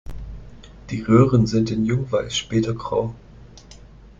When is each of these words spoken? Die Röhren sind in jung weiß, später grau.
Die 0.89 1.03
Röhren 1.03 1.45
sind 1.45 1.69
in 1.69 1.85
jung 1.85 2.11
weiß, 2.11 2.35
später 2.35 2.73
grau. 2.73 3.13